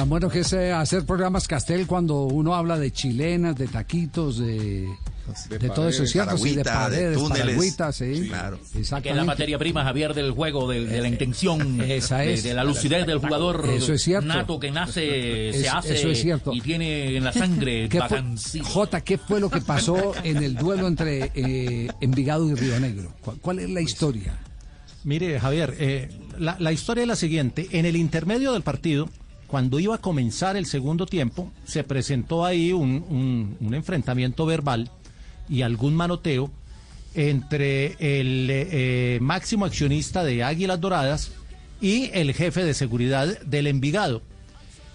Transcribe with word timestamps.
Tan 0.00 0.08
bueno 0.08 0.30
que 0.30 0.38
es 0.40 0.50
eh, 0.54 0.72
hacer 0.72 1.04
programas 1.04 1.46
Castel 1.46 1.86
cuando 1.86 2.22
uno 2.22 2.54
habla 2.54 2.78
de 2.78 2.90
chilenas, 2.90 3.54
de 3.54 3.68
taquitos, 3.68 4.38
de, 4.38 4.88
de, 5.50 5.68
todo 5.68 5.90
eso, 5.90 6.06
¿cierto? 6.06 6.38
Sí, 6.38 6.54
de 6.56 6.64
paredes, 6.64 7.22
de 7.22 7.28
paragüitas, 7.28 7.96
sí. 7.96 8.24
Claro. 8.28 8.58
Que 8.72 9.10
es 9.10 9.14
la 9.14 9.24
materia 9.24 9.58
prima, 9.58 9.84
Javier, 9.84 10.14
del 10.14 10.30
juego, 10.30 10.70
de, 10.70 10.86
de 10.86 11.02
la 11.02 11.08
intención, 11.08 11.82
Esa 11.82 12.24
es. 12.24 12.42
de, 12.44 12.48
de 12.48 12.54
la 12.54 12.64
lucidez 12.64 13.06
del 13.06 13.18
jugador 13.18 13.68
Eso 13.68 13.92
es 13.92 14.00
cierto. 14.02 14.26
nato 14.26 14.58
que 14.58 14.70
nace, 14.70 15.50
Es- 15.50 15.60
se 15.60 15.68
hace 15.68 15.94
eso 15.96 16.08
es 16.08 16.22
cierto. 16.22 16.50
y 16.54 16.62
tiene 16.62 17.16
en 17.18 17.22
la 17.24 17.34
sangre 17.34 17.86
¿Qué 17.90 18.00
fue. 18.00 18.24
Jota, 18.64 19.02
¿qué 19.02 19.18
fue 19.18 19.38
lo 19.38 19.50
que 19.50 19.60
pasó 19.60 20.14
en 20.24 20.42
el 20.42 20.54
duelo 20.54 20.88
entre 20.88 21.30
eh, 21.34 21.88
Envigado 22.00 22.48
y 22.48 22.54
Río 22.54 22.80
Negro? 22.80 23.12
¿Cuál, 23.20 23.36
cuál 23.42 23.58
es 23.58 23.68
la 23.68 23.82
historia? 23.82 24.32
Mire, 25.04 25.38
Javier, 25.38 25.74
eh, 25.78 26.08
la, 26.38 26.56
la 26.58 26.72
historia 26.72 27.02
es 27.02 27.08
la 27.08 27.16
siguiente. 27.16 27.68
En 27.72 27.84
el 27.84 27.96
intermedio 27.96 28.54
del 28.54 28.62
partido, 28.62 29.10
cuando 29.50 29.80
iba 29.80 29.96
a 29.96 29.98
comenzar 29.98 30.56
el 30.56 30.64
segundo 30.64 31.06
tiempo, 31.06 31.50
se 31.64 31.82
presentó 31.82 32.44
ahí 32.44 32.72
un, 32.72 33.56
enfrentamiento 33.72 34.46
verbal 34.46 34.88
y 35.48 35.62
algún 35.62 35.96
manoteo 35.96 36.52
entre 37.16 37.96
el 37.98 38.48
eh, 38.48 38.68
eh, 38.70 39.18
máximo 39.20 39.64
accionista 39.64 40.22
de 40.22 40.44
Águilas 40.44 40.80
Doradas 40.80 41.32
y 41.80 42.10
el 42.14 42.32
jefe 42.32 42.62
de 42.62 42.74
seguridad 42.74 43.40
del 43.40 43.66
Envigado. 43.66 44.22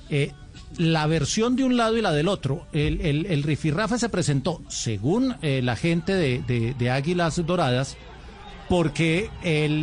Eh, 0.10 0.32
la 0.77 1.05
versión 1.05 1.58
de 1.58 1.66
un 1.66 1.76
lado 1.76 1.98
y 1.98 2.02
la 2.02 2.13
del 2.13 2.30
otro, 2.30 2.66
el, 2.72 3.44
rifirrafe 3.44 3.99
se 3.99 4.08
presentó, 4.08 4.62
según 4.70 5.35
la 5.41 5.76
gente 5.76 6.13
de, 6.13 6.90
Águilas 6.90 7.46
Doradas, 7.46 7.98
porque 8.70 9.30
el, 9.44 9.82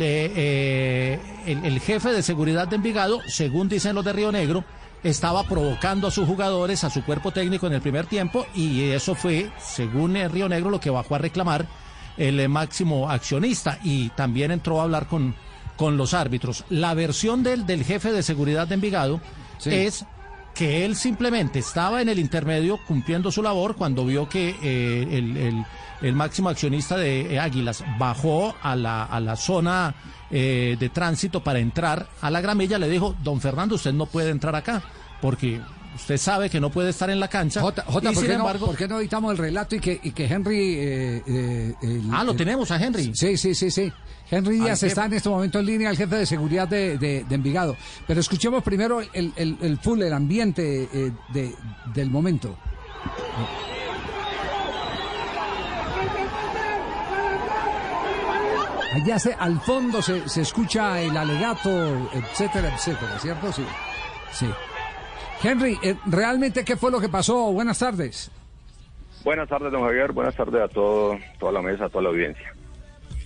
el, 1.45 1.63
el 1.65 1.79
jefe 1.79 2.11
de 2.11 2.23
seguridad 2.23 2.67
de 2.67 2.75
Envigado, 2.77 3.19
según 3.27 3.69
dicen 3.69 3.95
los 3.95 4.05
de 4.05 4.13
Río 4.13 4.31
Negro, 4.31 4.63
estaba 5.03 5.43
provocando 5.43 6.07
a 6.07 6.11
sus 6.11 6.25
jugadores, 6.27 6.83
a 6.83 6.89
su 6.89 7.03
cuerpo 7.03 7.31
técnico 7.31 7.67
en 7.67 7.73
el 7.73 7.81
primer 7.81 8.05
tiempo, 8.05 8.45
y 8.55 8.89
eso 8.91 9.15
fue, 9.15 9.51
según 9.59 10.15
eh, 10.15 10.27
Río 10.29 10.47
Negro, 10.47 10.69
lo 10.69 10.79
que 10.79 10.89
bajó 10.89 11.15
a 11.15 11.19
reclamar 11.19 11.65
el 12.17 12.39
eh, 12.39 12.47
máximo 12.47 13.09
accionista, 13.09 13.79
y 13.83 14.09
también 14.09 14.51
entró 14.51 14.79
a 14.79 14.83
hablar 14.83 15.07
con, 15.07 15.35
con 15.75 15.97
los 15.97 16.13
árbitros. 16.13 16.63
La 16.69 16.93
versión 16.93 17.43
del, 17.43 17.65
del 17.65 17.83
jefe 17.83 18.11
de 18.11 18.23
seguridad 18.23 18.67
de 18.67 18.75
Envigado 18.75 19.19
Sí. 19.57 19.69
es 19.73 20.05
que 20.55 20.85
él 20.85 20.95
simplemente 20.95 21.59
estaba 21.59 22.01
en 22.01 22.09
el 22.09 22.19
intermedio 22.19 22.79
cumpliendo 22.87 23.31
su 23.31 23.41
labor 23.41 23.75
cuando 23.75 24.05
vio 24.05 24.29
que 24.29 24.55
eh, 24.61 25.07
el, 25.11 25.37
el- 25.37 25.65
el 26.03 26.13
máximo 26.13 26.49
accionista 26.49 26.95
de 26.97 27.33
eh, 27.33 27.39
Águilas 27.39 27.83
bajó 27.97 28.55
a 28.61 28.75
la, 28.75 29.05
a 29.05 29.19
la 29.19 29.35
zona 29.35 29.95
eh, 30.29 30.77
de 30.79 30.89
tránsito 30.89 31.43
para 31.43 31.57
entrar 31.59 32.07
a 32.21 32.29
la 32.29 32.41
gramilla, 32.41 32.77
le 32.77 32.87
dijo, 32.89 33.15
don 33.23 33.41
Fernando, 33.41 33.75
usted 33.75 33.93
no 33.93 34.05
puede 34.05 34.29
entrar 34.29 34.55
acá 34.55 34.83
porque 35.21 35.59
usted 35.95 36.17
sabe 36.17 36.49
que 36.49 36.59
no 36.59 36.69
puede 36.71 36.89
estar 36.89 37.09
en 37.09 37.19
la 37.19 37.27
cancha. 37.27 37.61
Jota, 37.61 37.85
y 37.87 37.91
¿por, 37.93 38.15
sin 38.15 38.25
qué 38.27 38.37
no, 38.37 38.43
por 38.59 38.75
qué 38.75 38.87
no 38.87 38.99
editamos 38.99 39.31
el 39.31 39.37
relato 39.37 39.75
y 39.75 39.79
que, 39.79 39.99
y 40.03 40.11
que 40.11 40.25
Henry... 40.25 40.73
eh, 40.75 41.23
eh, 41.27 41.73
el- 41.83 42.09
Ah, 42.11 42.23
lo 42.23 42.31
el- 42.31 42.37
tenemos 42.37 42.69
a 42.71 42.83
Henry. 42.83 43.11
Sí, 43.15 43.37
sí, 43.37 43.53
sí, 43.55 43.69
sí. 43.71 43.91
Henry 44.31 44.55
Díaz 44.55 44.79
jefe. 44.79 44.87
está 44.87 45.05
en 45.05 45.13
este 45.13 45.29
momento 45.29 45.59
en 45.59 45.65
línea, 45.67 45.89
el 45.91 45.97
jefe 45.97 46.15
de 46.15 46.25
seguridad 46.25 46.67
de, 46.67 46.97
de- 46.97 47.23
de 47.29 47.35
Envigado. 47.35 47.77
Pero 48.07 48.19
escuchemos 48.19 48.63
primero 48.63 49.01
el, 49.01 49.31
el, 49.35 49.57
el 49.61 49.77
full, 49.77 50.01
el 50.01 50.13
ambiente 50.13 50.89
eh, 50.91 51.11
de, 51.31 51.53
del 51.93 52.09
momento. 52.09 52.57
Allá 58.93 59.17
se, 59.17 59.33
al 59.33 59.59
fondo 59.59 60.01
se, 60.01 60.29
se 60.29 60.41
escucha 60.41 61.01
el 61.01 61.17
alegato, 61.17 62.09
etcétera, 62.13 62.73
etcétera, 62.75 63.17
¿cierto? 63.19 63.51
Sí. 63.51 63.65
Sí. 64.31 64.47
Henry, 65.43 65.77
eh, 65.83 65.95
¿realmente 66.05 66.63
qué 66.63 66.77
fue 66.77 66.91
lo 66.91 67.01
que 67.01 67.09
pasó? 67.09 67.51
Buenas 67.51 67.79
tardes. 67.79 68.31
Buenas 69.23 69.49
tardes, 69.49 69.71
don 69.71 69.81
Javier. 69.81 70.11
Buenas 70.11 70.35
tardes 70.35 70.61
a 70.61 70.67
todo, 70.67 71.17
toda 71.39 71.51
la 71.51 71.61
mesa, 71.61 71.85
a 71.85 71.89
toda 71.89 72.03
la 72.03 72.09
audiencia. 72.09 72.53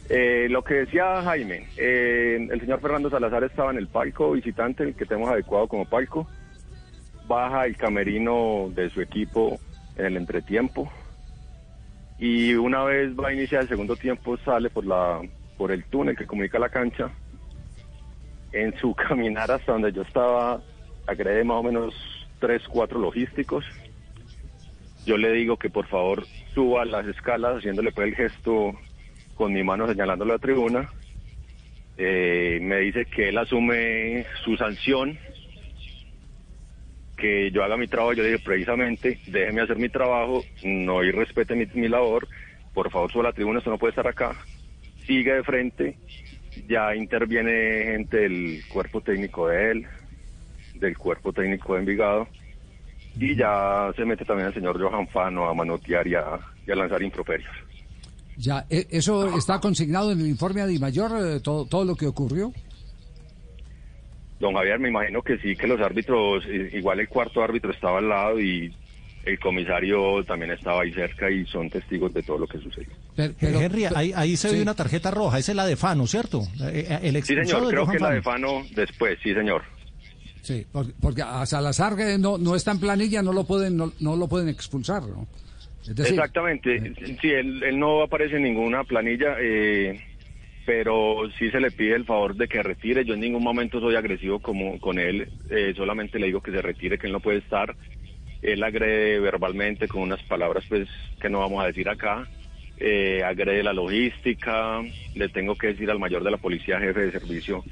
Eh, 0.09 0.47
lo 0.49 0.63
que 0.63 0.75
decía 0.75 1.21
Jaime, 1.21 1.67
eh, 1.75 2.47
el 2.49 2.61
señor 2.61 2.79
Fernando 2.79 3.09
Salazar 3.09 3.43
estaba 3.43 3.71
en 3.71 3.77
el 3.77 3.87
palco 3.87 4.31
visitante, 4.31 4.83
el 4.83 4.95
que 4.95 5.05
tenemos 5.05 5.29
adecuado 5.29 5.67
como 5.67 5.85
palco. 5.85 6.27
Baja 7.27 7.65
el 7.65 7.75
camerino 7.75 8.69
de 8.73 8.89
su 8.89 9.01
equipo 9.01 9.59
en 9.97 10.05
el 10.05 10.17
entretiempo. 10.17 10.89
Y 12.19 12.55
una 12.55 12.83
vez 12.83 13.13
va 13.15 13.29
a 13.29 13.33
iniciar 13.33 13.63
el 13.63 13.67
segundo 13.67 13.95
tiempo, 13.95 14.37
sale 14.37 14.69
por, 14.69 14.85
la, 14.85 15.21
por 15.57 15.71
el 15.71 15.85
túnel 15.85 16.15
que 16.15 16.27
comunica 16.27 16.59
la 16.59 16.69
cancha. 16.69 17.11
En 18.51 18.77
su 18.79 18.93
caminar 19.07 19.51
hasta 19.51 19.71
donde 19.71 19.91
yo 19.91 20.03
estaba, 20.03 20.61
agrede 21.05 21.43
más 21.43 21.57
o 21.57 21.63
menos 21.63 21.93
tres, 22.39 22.61
cuatro 22.67 22.99
logísticos 22.99 23.65
yo 25.07 25.15
le 25.15 25.31
digo 25.31 25.55
que 25.55 25.69
por 25.69 25.87
favor 25.87 26.27
suba 26.53 26.83
las 26.83 27.07
escalas 27.07 27.59
haciéndole 27.59 27.93
pues 27.93 28.09
el 28.09 28.15
gesto 28.15 28.77
con 29.35 29.53
mi 29.53 29.63
mano 29.63 29.87
señalando 29.87 30.25
la 30.25 30.37
tribuna. 30.37 30.91
Eh, 31.95 32.59
me 32.61 32.79
dice 32.79 33.05
que 33.05 33.29
él 33.29 33.37
asume 33.37 34.25
su 34.43 34.57
sanción, 34.57 35.17
que 37.15 37.49
yo 37.51 37.63
haga 37.63 37.77
mi 37.77 37.87
trabajo. 37.87 38.13
Yo 38.13 38.23
le 38.23 38.31
dije 38.31 38.43
precisamente, 38.43 39.17
déjeme 39.27 39.61
hacer 39.61 39.77
mi 39.77 39.87
trabajo, 39.87 40.43
no 40.63 41.01
y 41.01 41.11
respete 41.11 41.55
mi, 41.55 41.65
mi 41.73 41.87
labor. 41.87 42.27
Por 42.73 42.91
favor, 42.91 43.09
suba 43.09 43.23
la 43.23 43.31
tribuna, 43.31 43.59
esto 43.59 43.71
no 43.71 43.77
puede 43.77 43.91
estar 43.91 44.07
acá. 44.07 44.35
Sigue 45.07 45.33
de 45.33 45.43
frente. 45.43 45.97
Ya 46.67 46.95
interviene 46.95 47.83
gente 47.85 48.17
del 48.17 48.61
cuerpo 48.67 49.01
técnico 49.01 49.47
de 49.47 49.71
él, 49.71 49.87
del 50.75 50.97
cuerpo 50.97 51.33
técnico 51.33 51.73
de 51.73 51.79
Envigado 51.79 52.27
y 53.19 53.35
ya 53.35 53.91
se 53.95 54.05
mete 54.05 54.25
también 54.25 54.47
el 54.47 54.53
señor 54.53 54.79
Johan 54.79 55.07
Fano 55.07 55.47
a 55.47 55.53
manotear 55.53 56.07
y 56.07 56.15
a, 56.15 56.39
y 56.65 56.71
a 56.71 56.75
lanzar 56.75 57.01
improperios. 57.01 57.49
Ya, 58.37 58.65
eh, 58.69 58.85
¿eso 58.91 59.35
está 59.35 59.59
consignado 59.59 60.11
en 60.11 60.19
el 60.19 60.27
informe 60.27 60.61
a 60.61 60.67
Di 60.67 60.77
Mayor, 60.77 61.11
eh, 61.19 61.39
todo, 61.39 61.65
todo 61.65 61.83
lo 61.83 61.95
que 61.95 62.05
ocurrió? 62.05 62.53
Don 64.39 64.53
Javier, 64.53 64.79
me 64.79 64.89
imagino 64.89 65.23
que 65.23 65.39
sí, 65.39 65.55
que 65.55 65.65
los 65.65 65.81
árbitros, 65.81 66.45
igual 66.73 66.99
el 66.99 67.09
cuarto 67.09 67.41
árbitro 67.41 67.71
estaba 67.71 67.97
al 67.97 68.09
lado 68.09 68.39
y 68.39 68.71
el 69.25 69.39
comisario 69.39 70.23
también 70.23 70.51
estaba 70.51 70.83
ahí 70.83 70.93
cerca 70.93 71.31
y 71.31 71.43
son 71.47 71.71
testigos 71.71 72.13
de 72.13 72.21
todo 72.21 72.37
lo 72.37 72.47
que 72.47 72.59
sucedió. 72.59 72.93
Pero, 73.17 73.31
Eh, 73.33 73.35
pero- 73.39 73.59
Henry, 73.61 73.85
ahí, 73.93 74.13
ahí 74.15 74.37
se 74.37 74.49
sí. 74.49 74.55
ve 74.55 74.61
una 74.61 74.75
tarjeta 74.75 75.09
roja, 75.11 75.39
esa 75.39 75.51
es 75.51 75.55
la 75.55 75.65
de 75.65 75.75
Fano, 75.75 76.05
¿cierto? 76.07 76.43
Eh, 76.61 76.85
eh, 76.89 76.99
El 77.01 77.15
Sí, 77.23 77.33
señor, 77.33 77.67
creo 77.67 77.83
Johan 77.85 77.97
que 77.97 78.03
la 78.03 78.11
de 78.11 78.21
Fano. 78.21 78.47
Fano 78.61 78.67
después, 78.75 79.17
sí, 79.23 79.33
señor. 79.33 79.63
Sí, 80.43 80.65
porque, 80.71 80.93
porque 81.01 81.21
a 81.23 81.45
Salazar 81.45 81.95
que 81.97 82.17
no, 82.17 82.37
no 82.37 82.55
está 82.55 82.71
en 82.71 82.79
planilla, 82.79 83.21
no 83.23 83.33
lo 83.33 83.43
pueden, 83.43 83.75
no, 83.75 83.91
no 83.99 84.15
lo 84.15 84.27
pueden 84.29 84.47
expulsar, 84.49 85.01
¿no? 85.03 85.27
Es 85.81 85.95
decir, 85.95 86.13
Exactamente, 86.13 86.93
sí, 87.19 87.27
él, 87.29 87.63
él 87.63 87.79
no 87.79 88.03
aparece 88.03 88.35
en 88.37 88.43
ninguna 88.43 88.83
planilla, 88.83 89.35
eh, 89.41 89.99
pero 90.65 91.21
sí 91.39 91.49
se 91.49 91.59
le 91.59 91.71
pide 91.71 91.95
el 91.95 92.05
favor 92.05 92.35
de 92.35 92.47
que 92.47 92.61
retire. 92.61 93.03
Yo 93.05 93.13
en 93.15 93.21
ningún 93.21 93.41
momento 93.43 93.79
soy 93.79 93.95
agresivo 93.95 94.39
como 94.39 94.79
con 94.79 94.99
él, 94.99 95.27
eh, 95.49 95.73
solamente 95.75 96.19
le 96.19 96.27
digo 96.27 96.41
que 96.41 96.51
se 96.51 96.61
retire, 96.61 96.97
que 96.97 97.07
él 97.07 97.13
no 97.13 97.19
puede 97.21 97.39
estar. 97.39 97.75
Él 98.41 98.61
agrede 98.63 99.19
verbalmente 99.19 99.87
con 99.87 100.03
unas 100.03 100.21
palabras 100.23 100.63
pues 100.69 100.87
que 101.19 101.29
no 101.29 101.39
vamos 101.39 101.63
a 101.63 101.67
decir 101.67 101.89
acá. 101.89 102.27
Eh, 102.79 103.23
agrede 103.23 103.63
la 103.63 103.73
logística, 103.73 104.81
le 105.15 105.29
tengo 105.29 105.55
que 105.55 105.67
decir 105.67 105.89
al 105.89 105.97
mayor 105.97 106.23
de 106.23 106.31
la 106.31 106.37
policía, 106.37 106.79
jefe 106.79 107.01
de 107.01 107.11
servicio, 107.11 107.63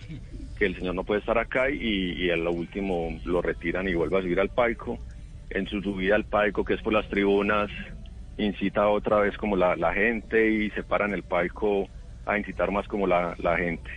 que 0.58 0.66
el 0.66 0.76
señor 0.76 0.96
no 0.96 1.04
puede 1.04 1.20
estar 1.20 1.38
acá 1.38 1.70
y, 1.70 2.14
y 2.14 2.32
a 2.32 2.36
lo 2.36 2.52
último 2.52 3.20
lo 3.24 3.42
retiran 3.42 3.88
y 3.88 3.94
vuelve 3.94 4.18
a 4.18 4.22
subir 4.22 4.40
al 4.40 4.50
palco. 4.50 5.00
En 5.52 5.68
su 5.68 5.80
subida 5.82 6.16
al 6.16 6.26
palco, 6.26 6.66
que 6.66 6.74
es 6.74 6.82
por 6.82 6.92
las 6.92 7.08
tribunas, 7.08 7.70
incita 8.38 8.88
otra 8.88 9.20
vez 9.20 9.38
como 9.38 9.56
la, 9.56 9.94
gente 9.94 10.50
y 10.50 10.70
se 10.72 10.84
para 10.84 11.06
en 11.06 11.14
el 11.14 11.24
palco 11.24 11.88
a 12.26 12.38
incitar 12.38 12.72
más 12.72 12.88
como 12.88 13.08
la, 13.08 13.36
la 13.38 13.58
gente. 13.58 13.90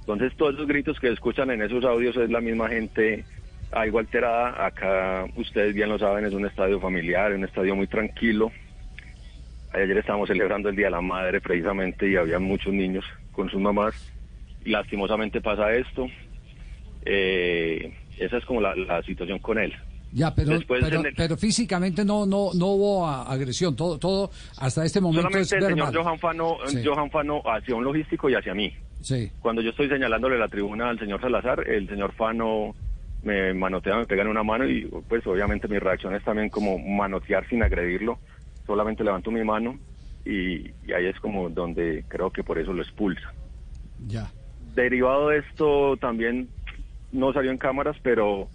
Entonces 0.00 0.36
todos 0.36 0.54
esos 0.54 0.66
gritos 0.66 0.98
que 1.00 1.08
escuchan 1.08 1.50
en 1.50 1.62
esos 1.62 1.84
audios 1.84 2.16
es 2.16 2.30
la 2.30 2.40
misma 2.40 2.68
gente 2.68 3.24
algo 3.72 3.98
alterada. 3.98 4.66
Acá 4.66 5.26
ustedes 5.36 5.74
bien 5.74 5.88
lo 5.88 5.98
saben, 5.98 6.24
es 6.24 6.32
un 6.32 6.46
estadio 6.46 6.80
familiar, 6.80 7.32
un 7.32 7.44
estadio 7.44 7.74
muy 7.74 7.86
tranquilo. 7.86 8.52
Ayer 9.76 9.98
estábamos 9.98 10.28
celebrando 10.28 10.68
el 10.70 10.76
Día 10.76 10.86
de 10.86 10.92
la 10.92 11.00
Madre 11.02 11.40
precisamente 11.40 12.08
y 12.10 12.16
había 12.16 12.38
muchos 12.38 12.72
niños 12.72 13.04
con 13.32 13.50
sus 13.50 13.60
mamás. 13.60 13.94
Lastimosamente 14.64 15.40
pasa 15.40 15.72
esto. 15.72 16.06
Eh, 17.04 17.92
esa 18.18 18.38
es 18.38 18.44
como 18.44 18.60
la, 18.60 18.74
la 18.74 19.02
situación 19.02 19.38
con 19.38 19.58
él. 19.58 19.72
ya, 20.12 20.34
pero, 20.34 20.50
después 20.50 20.82
pero, 20.82 21.00
en 21.00 21.06
el- 21.06 21.14
pero 21.14 21.36
físicamente 21.36 22.04
no, 22.04 22.24
no, 22.26 22.50
no 22.54 22.66
hubo 22.68 23.06
a- 23.06 23.30
agresión, 23.30 23.76
todo, 23.76 23.98
todo 23.98 24.30
hasta 24.58 24.84
este 24.84 25.00
momento 25.00 25.28
es 25.38 25.48
Solamente 25.48 25.56
el 25.56 25.76
señor 25.92 26.04
Johan 26.04 26.18
Fano, 26.18 26.56
Sí. 26.66 26.82
Johan 26.84 27.10
Fano 27.10 27.42
hacia 27.44 27.74
un 27.74 27.84
logístico 27.84 28.30
y 28.30 28.34
hacia 28.34 28.54
mí. 28.54 28.72
Sí, 29.02 29.30
Cuando 29.40 29.60
yo 29.62 29.70
estoy 29.70 29.88
señalándole 29.88 30.38
la 30.38 30.48
tribuna 30.48 30.88
al 30.88 30.98
señor 30.98 31.20
Salazar, 31.20 31.68
el 31.68 31.86
señor 31.88 32.12
Fano 32.14 32.74
me 33.22 33.52
manotea, 33.54 33.96
me 33.96 34.06
pega 34.06 34.22
en 34.22 34.28
una 34.28 34.42
mano 34.42 34.66
y 34.68 34.86
pues 35.08 35.24
obviamente 35.26 35.68
mi 35.68 35.78
reacción 35.78 36.14
es 36.14 36.24
también 36.24 36.48
como 36.48 36.78
manotear 36.78 37.46
sin 37.48 37.62
agredirlo. 37.62 38.18
Solamente 38.66 39.04
levanto 39.04 39.30
mi 39.30 39.44
mano 39.44 39.78
y, 40.24 40.70
y 40.86 40.92
ahí 40.92 41.06
es 41.06 41.18
como 41.20 41.48
donde 41.48 42.04
creo 42.08 42.30
que 42.30 42.42
por 42.42 42.58
eso 42.58 42.72
lo 42.72 42.82
expulsa. 42.82 43.32
ya. 44.06 44.30
Derivado 44.74 45.28
de 45.28 45.38
esto 45.38 45.96
también 45.96 46.48
no 47.12 47.32
salió 47.32 47.50
en 47.50 47.58
cámaras, 47.58 47.96
pero 48.02 48.48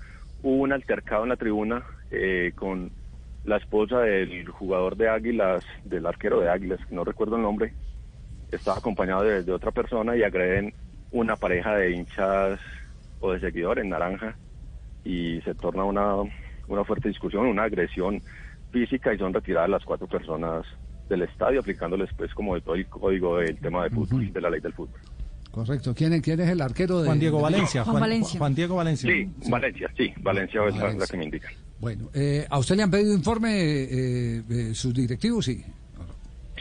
hubo 0.43 0.61
un 0.63 0.73
altercado 0.73 1.23
en 1.23 1.29
la 1.29 1.35
tribuna 1.35 1.83
eh, 2.11 2.51
con 2.55 2.91
la 3.43 3.57
esposa 3.57 4.01
del 4.01 4.47
jugador 4.49 4.95
de 4.97 5.09
Águilas, 5.09 5.65
del 5.83 6.05
arquero 6.05 6.39
de 6.39 6.49
Águilas, 6.49 6.79
que 6.85 6.93
no 6.93 7.03
recuerdo 7.03 7.37
el 7.37 7.41
nombre, 7.41 7.73
estaba 8.51 8.77
acompañado 8.77 9.23
de, 9.23 9.43
de 9.43 9.51
otra 9.51 9.71
persona 9.71 10.15
y 10.15 10.23
agreden 10.23 10.73
una 11.11 11.35
pareja 11.35 11.75
de 11.75 11.91
hinchas 11.91 12.59
o 13.19 13.33
de 13.33 13.39
seguidores 13.39 13.85
naranja 13.85 14.35
y 15.03 15.41
se 15.41 15.55
torna 15.55 15.83
una, 15.83 16.15
una 16.67 16.83
fuerte 16.83 17.07
discusión, 17.09 17.47
una 17.47 17.63
agresión 17.63 18.21
física 18.71 19.13
y 19.13 19.17
son 19.17 19.33
retiradas 19.33 19.69
las 19.69 19.83
cuatro 19.83 20.07
personas 20.07 20.65
del 21.09 21.23
estadio 21.23 21.59
aplicándoles 21.59 22.09
pues 22.15 22.33
como 22.33 22.55
de 22.55 22.61
todo 22.61 22.75
el 22.75 22.87
código 22.87 23.37
del 23.37 23.57
tema 23.57 23.83
de 23.83 23.89
fútbol, 23.89 24.31
de 24.31 24.41
la 24.41 24.49
ley 24.49 24.61
del 24.61 24.73
fútbol. 24.73 24.99
Correcto. 25.51 25.93
¿Quién, 25.93 26.13
es- 26.13 26.21
quién 26.21 26.39
es 26.39 26.49
el 26.49 26.61
arquero 26.61 27.01
de 27.01 27.07
Juan 27.07 27.19
Diego 27.19 27.41
Valencia. 27.41 27.83
Juan 27.83 27.99
Valencia. 27.99 28.39
Juan 28.39 28.55
Diego 28.55 28.75
Valencia. 28.75 29.11
Sí, 29.11 29.29
Valencia, 29.49 29.91
sí, 29.97 30.13
Valencia 30.21 30.61
es 30.65 30.75
la- 30.97 31.07
que 31.07 31.17
me 31.17 31.25
indican. 31.25 31.51
Bueno, 31.79 32.09
eh, 32.13 32.45
¿a 32.49 32.57
usted 32.59 32.75
le 32.77 32.83
han 32.83 32.91
pedido 32.91 33.13
informe 33.13 33.49
eh, 33.53 34.43
eh, 34.49 34.71
sus 34.73 34.93
directivos? 34.93 35.45
Sí. 35.45 35.63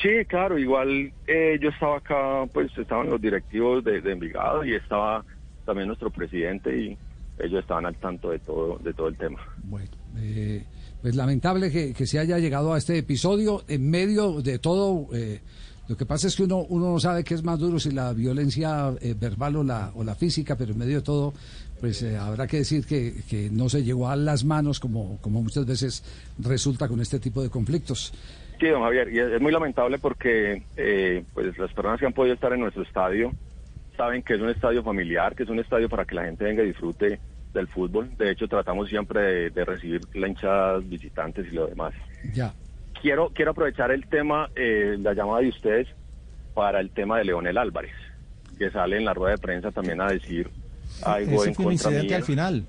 Sí, 0.03 0.09
claro, 0.27 0.59
igual 0.59 1.13
eh, 1.27 1.59
yo 1.61 1.69
estaba 1.69 1.99
acá, 1.99 2.47
pues 2.53 2.71
estaban 2.79 3.11
los 3.11 3.21
directivos 3.21 3.85
de, 3.85 4.01
de 4.01 4.13
Envigado 4.13 4.65
y 4.65 4.75
estaba 4.75 5.25
también 5.67 5.89
nuestro 5.89 6.11
presidente 6.11 6.75
y 6.77 6.99
ellos 7.39 7.61
estaban 7.61 7.85
al 7.87 7.97
tanto 7.97 8.31
de 8.31 8.39
todo, 8.39 8.79
de 8.79 8.95
todo 8.95 9.09
el 9.09 9.17
tema. 9.19 9.39
Bueno, 9.63 9.91
eh, 10.17 10.65
pues 11.03 11.17
lamentable 11.17 11.71
que, 11.71 11.93
que 11.93 12.07
se 12.07 12.19
haya 12.19 12.39
llegado 12.39 12.75
a 12.75 12.79
este 12.79 12.99
episodio 12.99 13.63
en 13.69 13.91
medio 13.91 14.43
de 14.43 14.59
todo. 14.59 15.09
eh, 15.15 15.41
lo 15.91 15.97
que 15.97 16.07
pasa 16.07 16.29
es 16.29 16.37
que 16.37 16.45
uno, 16.45 16.59
uno 16.69 16.93
no 16.93 17.01
sabe 17.01 17.25
qué 17.25 17.35
es 17.35 17.43
más 17.43 17.59
duro, 17.59 17.81
si 17.81 17.91
la 17.91 18.13
violencia 18.13 18.93
eh, 19.01 19.13
verbal 19.19 19.57
o 19.57 19.65
la, 19.65 19.91
o 19.97 20.05
la 20.05 20.15
física, 20.15 20.55
pero 20.57 20.71
en 20.71 20.79
medio 20.79 20.99
de 20.99 21.03
todo, 21.03 21.35
pues 21.81 22.01
eh, 22.05 22.17
habrá 22.17 22.47
que 22.47 22.59
decir 22.59 22.87
que, 22.87 23.13
que 23.29 23.51
no 23.51 23.69
se 23.69 23.83
llegó 23.83 24.09
a 24.09 24.15
las 24.15 24.45
manos 24.45 24.79
como, 24.79 25.19
como 25.21 25.43
muchas 25.43 25.67
veces 25.67 26.05
resulta 26.39 26.87
con 26.87 27.01
este 27.01 27.19
tipo 27.19 27.43
de 27.43 27.51
conflictos. 27.51 28.13
Sí, 28.61 28.69
don 28.69 28.83
Javier, 28.83 29.13
y 29.13 29.19
es, 29.19 29.41
muy 29.41 29.51
lamentable 29.51 29.99
porque 29.99 30.63
eh, 30.77 31.25
pues 31.35 31.59
las 31.59 31.73
personas 31.73 31.99
que 31.99 32.07
han 32.07 32.13
podido 32.13 32.35
estar 32.35 32.53
en 32.53 32.61
nuestro 32.61 32.85
estadio 32.85 33.33
saben 33.97 34.23
que 34.23 34.35
es 34.35 34.41
un 34.41 34.51
estadio 34.51 34.85
familiar, 34.85 35.35
que 35.35 35.43
es 35.43 35.49
un 35.49 35.59
estadio 35.59 35.89
para 35.89 36.05
que 36.05 36.15
la 36.15 36.27
gente 36.27 36.45
venga 36.45 36.63
y 36.63 36.69
disfrute 36.69 37.19
del 37.53 37.67
fútbol. 37.69 38.11
De 38.17 38.31
hecho, 38.31 38.47
tratamos 38.49 38.89
siempre 38.89 39.21
de, 39.21 39.51
de 39.51 39.65
recibir 39.65 40.01
la 40.15 40.79
visitantes 40.79 41.47
y 41.51 41.55
lo 41.55 41.67
demás. 41.67 41.93
Ya. 42.35 42.53
Quiero 43.01 43.31
quiero 43.35 43.53
aprovechar 43.53 43.91
el 43.91 44.07
tema, 44.07 44.49
eh, 44.57 44.97
la 45.01 45.15
llamada 45.15 45.41
de 45.41 45.49
ustedes, 45.49 45.89
para 46.55 46.81
el 46.81 46.91
tema 46.91 47.19
de 47.19 47.25
Leonel 47.25 47.57
Álvarez, 47.59 47.95
que 48.59 48.71
sale 48.71 48.99
en 48.99 49.05
la 49.05 49.15
rueda 49.15 49.33
de 49.37 49.39
prensa 49.39 49.71
también 49.71 50.01
a 50.01 50.09
decir 50.09 50.49
algo 51.05 51.41
Ese 51.41 51.49
en 51.51 51.55
fue 51.55 51.67
un 51.67 51.73
incidente 51.73 52.07
mía. 52.09 52.17
al 52.17 52.23
final. 52.25 52.65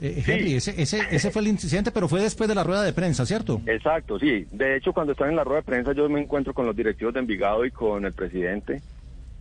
Eh, 0.00 0.22
Sí. 0.24 0.32
Henry, 0.32 0.54
ese, 0.54 0.80
ese, 0.80 0.98
ese 1.10 1.30
fue 1.30 1.42
el 1.42 1.48
incidente, 1.48 1.90
pero 1.90 2.08
fue 2.08 2.22
después 2.22 2.48
de 2.48 2.54
la 2.54 2.64
rueda 2.64 2.82
de 2.82 2.92
prensa, 2.94 3.26
¿cierto? 3.26 3.60
Exacto, 3.66 4.18
sí. 4.18 4.46
De 4.50 4.76
hecho, 4.76 4.94
cuando 4.94 5.12
están 5.12 5.28
en 5.28 5.36
la 5.36 5.44
rueda 5.44 5.60
de 5.60 5.66
prensa, 5.66 5.92
yo 5.92 6.08
me 6.08 6.20
encuentro 6.22 6.54
con 6.54 6.64
los 6.64 6.74
directivos 6.74 7.12
de 7.12 7.20
Envigado 7.20 7.66
y 7.66 7.70
con 7.70 8.06
el 8.06 8.12
presidente. 8.14 8.80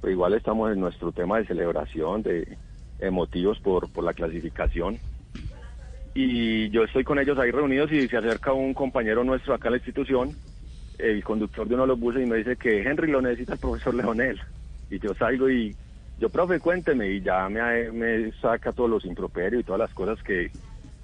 Pues 0.02 0.12
igual 0.14 0.34
estamos 0.34 0.72
en 0.74 0.82
nuestro 0.82 1.14
tema 1.14 1.38
de 1.40 1.46
celebración, 1.46 2.24
de 2.24 2.58
emotivos 3.00 3.60
por, 3.60 3.90
por 3.90 4.04
la 4.04 4.14
clasificación. 4.14 5.00
Y 6.14 6.70
yo 6.70 6.84
estoy 6.84 7.04
con 7.04 7.20
ellos 7.20 7.38
ahí 7.38 7.52
reunidos 7.52 7.92
y 7.92 8.08
se 8.08 8.18
acerca 8.18 8.52
un 8.54 8.74
compañero 8.74 9.24
nuestro 9.24 9.54
acá 9.54 9.68
en 9.68 9.74
la 9.74 9.78
institución, 9.78 10.38
el 10.98 11.24
conductor 11.24 11.68
de 11.68 11.76
uno 11.76 11.84
de 11.84 11.88
los 11.88 12.00
buses, 12.00 12.24
y 12.24 12.26
me 12.26 12.38
dice 12.38 12.58
que 12.58 12.82
Henry 12.82 13.12
lo 13.12 13.22
necesita 13.22 13.54
el 13.54 13.60
profesor 13.60 13.94
Leonel. 13.96 14.40
Y 14.90 15.00
yo 15.00 15.14
salgo 15.14 15.50
y 15.50 15.76
yo, 16.18 16.30
profe, 16.30 16.60
cuénteme, 16.60 17.08
y 17.10 17.22
ya 17.22 17.48
me, 17.48 17.92
me 17.92 18.32
saca 18.42 18.74
todos 18.74 18.90
los 18.90 19.06
improperios 19.06 19.62
y 19.62 19.64
todas 19.64 19.80
las 19.80 19.94
cosas 19.94 20.22
que, 20.24 20.52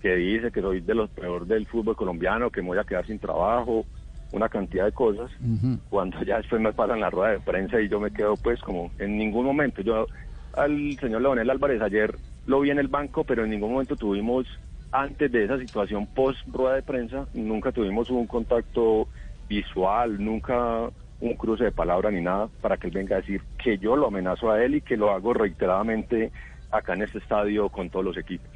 que 0.01 0.15
dice, 0.15 0.51
que 0.51 0.61
soy 0.61 0.81
de 0.81 0.95
los 0.95 1.09
peor 1.11 1.45
del 1.45 1.65
fútbol 1.67 1.95
colombiano, 1.95 2.49
que 2.49 2.61
me 2.61 2.69
voy 2.69 2.79
a 2.79 2.83
quedar 2.83 3.05
sin 3.05 3.19
trabajo, 3.19 3.85
una 4.31 4.49
cantidad 4.49 4.85
de 4.85 4.91
cosas. 4.91 5.31
Ujú. 5.39 5.79
Cuando 5.89 6.21
ya 6.23 6.37
después 6.37 6.61
me 6.61 6.73
pasan 6.73 6.99
la 6.99 7.09
rueda 7.09 7.31
de 7.31 7.39
prensa 7.39 7.79
y 7.79 7.87
yo 7.87 7.99
me 7.99 8.11
quedo 8.11 8.35
pues 8.35 8.59
como 8.61 8.91
en 8.97 9.17
ningún 9.17 9.45
momento. 9.45 9.81
Yo 9.81 10.07
al 10.55 10.97
señor 10.99 11.21
Leonel 11.21 11.49
Álvarez 11.49 11.81
ayer 11.81 12.15
lo 12.47 12.61
vi 12.61 12.71
en 12.71 12.79
el 12.79 12.87
banco, 12.87 13.23
pero 13.23 13.43
en 13.43 13.49
ningún 13.49 13.71
momento 13.71 13.95
tuvimos, 13.95 14.45
antes 14.91 15.31
de 15.31 15.45
esa 15.45 15.57
situación 15.57 16.07
post 16.07 16.39
rueda 16.47 16.75
de 16.75 16.83
prensa, 16.83 17.25
nunca 17.33 17.71
tuvimos 17.71 18.09
un 18.09 18.27
contacto 18.27 19.07
visual, 19.49 20.23
nunca 20.23 20.89
un 21.21 21.33
cruce 21.35 21.65
de 21.65 21.71
palabra 21.71 22.11
ni 22.11 22.21
nada 22.21 22.49
para 22.61 22.77
que 22.77 22.87
él 22.87 22.93
venga 22.93 23.15
a 23.15 23.21
decir 23.21 23.41
que 23.63 23.77
yo 23.77 23.95
lo 23.95 24.07
amenazo 24.07 24.51
a 24.51 24.63
él 24.63 24.75
y 24.75 24.81
que 24.81 24.97
lo 24.97 25.11
hago 25.11 25.33
reiteradamente 25.33 26.31
acá 26.71 26.93
en 26.93 27.03
este 27.03 27.19
estadio 27.19 27.69
con 27.69 27.89
todos 27.89 28.05
los 28.05 28.17
equipos. 28.17 28.49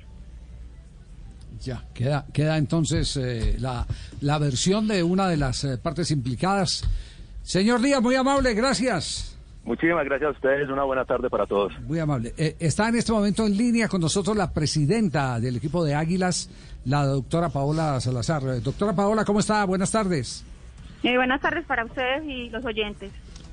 Ya, 1.62 1.84
queda, 1.94 2.25
queda 2.31 2.57
entonces 2.57 3.18
eh, 3.18 3.56
la, 3.60 3.86
la 4.22 4.38
versión 4.38 4.88
de 4.88 5.04
una 5.04 5.28
de 5.28 5.38
las 5.38 5.63
eh, 5.63 5.78
partes 5.78 6.12
implicadas. 6.12 6.84
Señor 7.42 7.81
Díaz, 7.81 8.01
muy 8.01 8.16
amable, 8.16 8.54
gracias. 8.54 9.38
Muchísimas 9.69 10.04
gracias 10.04 10.30
a 10.30 10.31
ustedes, 10.31 10.68
una 10.68 10.83
buena 10.83 11.06
tarde 11.06 11.30
para 11.30 11.45
todos. 11.45 11.71
Muy 11.81 12.00
amable. 12.00 12.33
Eh, 12.38 12.56
está 12.60 12.89
en 12.89 12.95
este 12.95 13.12
momento 13.12 13.45
en 13.45 13.56
línea 13.56 13.88
con 13.88 14.01
nosotros 14.01 14.36
la 14.36 14.51
presidenta 14.51 15.39
del 15.39 15.57
equipo 15.57 15.86
de 15.86 15.94
Águilas, 15.94 16.50
la 16.86 17.06
doctora 17.06 17.50
Paola 17.50 18.01
Salazar. 18.01 18.42
Eh, 18.48 18.62
doctora 18.62 18.94
Paola, 18.95 19.24
¿cómo 19.25 19.39
está? 19.42 19.63
Buenas 19.66 19.92
tardes. 19.92 20.44
Eh, 21.04 21.16
buenas 21.18 21.39
tardes 21.39 21.66
para 21.68 21.86
ustedes 21.86 22.24
y 22.27 22.50
los 22.50 22.66
oyentes. 22.66 23.12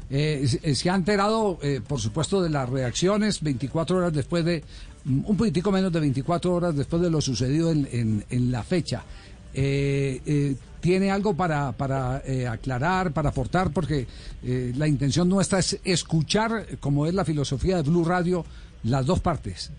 Eh, 0.08 0.46
se 0.46 0.88
ha 0.88 0.94
enterado, 0.94 1.58
eh, 1.62 1.82
por 1.86 2.00
supuesto, 2.00 2.40
de 2.42 2.48
las 2.48 2.66
reacciones 2.70 3.42
24 3.42 3.98
horas 3.98 4.14
después 4.14 4.42
de, 4.42 4.64
un 5.04 5.36
poquitico 5.36 5.70
menos 5.70 5.92
de 5.92 6.00
24 6.00 6.50
horas 6.54 6.74
después 6.74 7.02
de 7.02 7.10
lo 7.10 7.20
sucedido 7.20 7.70
en, 7.70 7.86
en- 7.92 8.24
en 8.30 8.50
la 8.50 8.62
fecha. 8.62 9.02
Eh, 9.56 10.20
eh, 10.26 10.54
¿Tiene 10.80 11.10
algo 11.10 11.34
para, 11.34 11.72
para 11.72 12.22
eh, 12.24 12.46
aclarar, 12.46 13.12
para 13.12 13.30
aportar? 13.30 13.72
Porque 13.72 14.06
eh, 14.44 14.72
la 14.76 14.86
intención 14.86 15.28
nuestra 15.28 15.58
es 15.58 15.80
escuchar, 15.82 16.78
como 16.78 17.06
es 17.06 17.14
la 17.14 17.24
filosofía 17.24 17.76
de 17.78 17.82
Blue 17.82 18.04
Radio, 18.04 18.44
las 18.84 19.04
dos 19.04 19.18
partes. 19.20 19.72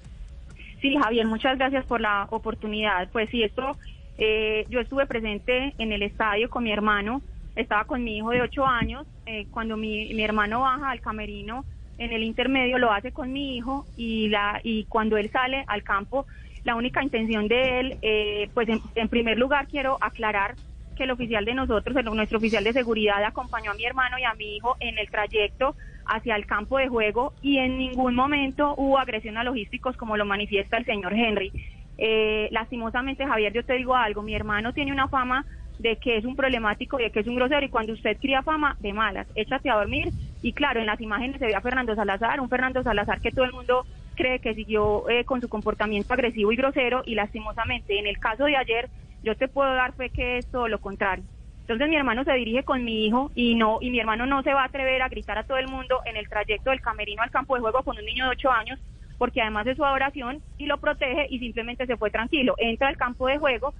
Sí, 0.82 0.96
Javier, 1.02 1.26
muchas 1.26 1.58
gracias 1.58 1.86
por 1.86 2.02
la 2.02 2.28
oportunidad. 2.30 3.10
Pues 3.12 3.30
sí, 3.30 3.42
esto, 3.42 3.78
eh, 4.18 4.66
yo 4.70 4.80
estuve 4.82 5.06
presente 5.06 5.74
en 5.78 5.94
el 5.94 6.02
estadio 6.04 6.50
con 6.50 6.64
mi 6.64 6.72
hermano, 6.72 7.22
estaba 7.56 7.86
con 7.86 8.04
mi 8.04 8.18
hijo 8.18 8.32
de 8.32 8.42
ocho 8.42 8.66
años, 8.66 9.08
eh, 9.26 9.48
cuando 9.52 9.78
mi, 9.78 10.14
mi 10.14 10.24
hermano 10.24 10.62
baja 10.62 10.92
al 10.92 11.00
camerino 11.00 11.64
en 11.98 12.12
el 12.12 12.24
intermedio 12.24 12.78
lo 12.78 12.92
hace 12.92 13.12
con 13.12 13.32
mi 13.32 13.58
hijo 13.58 13.86
y, 13.96 14.30
la, 14.30 14.60
y 14.64 14.84
cuando 14.86 15.18
él 15.18 15.32
sale 15.32 15.64
al 15.68 15.84
campo, 15.84 16.26
la 16.68 16.76
única 16.76 17.02
intención 17.02 17.48
de 17.48 17.80
él, 17.80 17.98
eh, 18.02 18.50
pues 18.54 18.68
en, 18.68 19.08
primer 19.08 19.38
lugar 19.40 19.68
quiero 19.70 19.98
aclarar 20.02 20.56
que 20.98 21.06
el 21.06 21.12
oficial 21.12 21.46
de 21.46 21.54
nosotros, 21.54 21.96
el- 21.96 22.04
nuestro 22.04 22.40
oficial 22.40 22.62
de 22.66 22.74
seguridad, 22.74 23.24
acompañó 23.24 23.72
a 23.72 23.74
mi 23.74 23.86
hermano 23.86 24.20
y 24.20 24.26
a 24.26 24.34
mi 24.34 24.58
hijo 24.58 24.76
en 24.82 24.98
el 24.98 25.10
trayecto 25.10 25.78
hacia 26.06 26.36
el 26.36 26.46
campo 26.46 26.78
de 26.78 26.90
juego 26.90 27.32
y 27.42 27.58
en 27.60 27.78
ningún 27.78 28.16
momento 28.16 28.74
hubo 28.76 29.00
agresión 29.00 29.38
a 29.38 29.46
logísticos 29.46 29.96
como 29.96 30.18
lo 30.18 30.26
manifiesta 30.26 30.76
el 30.76 30.84
señor 30.84 31.14
Henry. 31.14 31.54
Eh, 31.98 32.50
lastimosamente, 32.52 33.26
Javier, 33.26 33.54
yo 33.54 33.64
te 33.64 33.76
digo 33.76 33.96
algo, 33.96 34.22
mi 34.22 34.36
hermano 34.36 34.74
tiene 34.74 34.92
una 34.92 35.08
fama 35.08 35.46
de 35.78 35.96
que 36.00 36.18
es 36.18 36.26
un 36.26 36.36
problemático 36.36 37.00
y 37.00 37.04
de 37.04 37.12
que 37.12 37.22
es 37.22 37.28
un 37.28 37.36
grosero 37.36 37.66
y 37.66 37.70
cuando 37.70 37.94
usted 37.94 38.18
cría 38.20 38.44
fama, 38.44 38.76
de 38.80 38.92
malas, 38.92 39.28
échate 39.36 39.70
a 39.70 39.76
dormir 39.76 40.14
y 40.42 40.52
claro, 40.52 40.82
en 40.82 40.88
las 40.88 41.00
imágenes 41.00 41.40
se 41.40 41.46
ve 41.46 41.56
a 41.56 41.62
Fernando 41.62 41.96
Salazar, 41.96 42.42
un 42.42 42.50
Fernando 42.50 42.84
Salazar 42.84 43.22
que 43.22 43.32
todo 43.32 43.46
el 43.46 43.54
mundo 43.54 43.86
cree 44.18 44.40
que 44.40 44.56
siguió 44.56 45.08
eh, 45.10 45.24
con 45.24 45.40
su 45.40 45.48
comportamiento 45.48 46.14
agresivo 46.14 46.52
y 46.52 46.58
grosero 46.58 47.04
y 47.06 47.16
lastimosamente 47.16 47.98
en 47.98 48.08
el 48.08 48.18
caso 48.18 48.46
de 48.46 48.58
ayer 48.58 48.90
yo 49.24 49.36
te 49.36 49.48
puedo 49.48 49.74
dar 49.74 49.94
fe 49.94 50.10
que 50.10 50.40
es 50.40 50.48
todo 50.48 50.68
lo 50.68 50.80
contrario. 50.80 51.24
Entonces 51.62 51.88
mi 51.88 51.96
hermano 51.96 52.24
se 52.24 52.34
dirige 52.34 52.64
con 52.64 52.84
mi 52.84 53.06
hijo 53.06 53.32
y 53.36 53.56
no 53.56 53.78
y 53.80 53.92
mi 53.92 54.00
hermano 54.00 54.26
no 54.26 54.44
se 54.44 54.54
va 54.54 54.64
a 54.64 54.66
atrever 54.66 55.02
a 55.02 55.10
gritar 55.10 55.38
a 55.38 55.44
todo 55.44 55.58
el 55.58 55.68
mundo 55.68 56.02
en 56.06 56.18
el 56.18 56.28
trayecto 56.28 56.72
del 56.72 56.82
camerino 56.82 57.22
al 57.22 57.32
campo 57.32 57.56
de 57.56 57.62
juego 57.62 57.84
con 57.84 57.98
un 57.98 58.06
niño 58.06 58.26
de 58.26 58.32
8 58.32 58.52
años 58.52 58.80
porque 59.18 59.42
además 59.42 59.68
es 59.68 59.78
su 59.78 59.86
adoración 59.86 60.42
y 60.58 60.66
lo 60.66 60.78
protege 60.78 61.28
y 61.30 61.40
simplemente 61.40 61.86
se 61.86 61.98
fue 61.98 62.10
tranquilo. 62.10 62.56
Entra 62.58 62.88
al 62.88 62.98
campo 62.98 63.28
de 63.28 63.38
juego 63.38 63.74